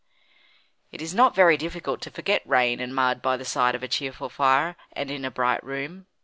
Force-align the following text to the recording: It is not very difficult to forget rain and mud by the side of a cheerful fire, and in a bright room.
It 0.91 0.99
is 0.99 1.13
not 1.13 1.35
very 1.35 1.57
difficult 1.57 2.01
to 2.01 2.09
forget 2.09 2.41
rain 2.43 2.79
and 2.79 2.95
mud 2.95 3.21
by 3.21 3.37
the 3.37 3.45
side 3.45 3.75
of 3.75 3.83
a 3.83 3.87
cheerful 3.87 4.29
fire, 4.29 4.75
and 4.93 5.11
in 5.11 5.23
a 5.23 5.29
bright 5.29 5.63
room. 5.63 6.07